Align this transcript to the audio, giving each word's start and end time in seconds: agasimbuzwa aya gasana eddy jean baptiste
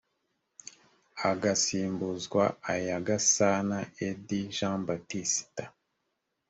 agasimbuzwa 1.31 2.43
aya 2.73 2.97
gasana 3.07 3.77
eddy 4.07 4.41
jean 4.55 4.79
baptiste 4.87 5.63